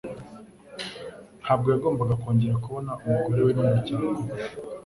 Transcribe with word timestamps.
Ntabwo 1.41 1.67
yagombaga 1.73 2.19
kongera 2.21 2.61
kubona 2.63 2.91
umugore 3.05 3.41
we 3.45 3.51
n'umuryango 3.53 4.09
we. 4.17 4.23